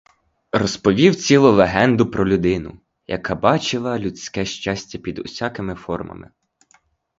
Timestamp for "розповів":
0.51-1.15